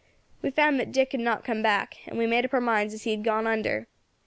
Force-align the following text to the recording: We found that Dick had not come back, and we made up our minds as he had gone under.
We 0.41 0.49
found 0.49 0.79
that 0.79 0.91
Dick 0.91 1.11
had 1.11 1.21
not 1.21 1.43
come 1.43 1.61
back, 1.61 1.97
and 2.07 2.17
we 2.17 2.25
made 2.25 2.43
up 2.43 2.55
our 2.55 2.59
minds 2.59 2.95
as 2.95 3.03
he 3.03 3.11
had 3.11 3.23
gone 3.23 3.45
under. 3.45 3.85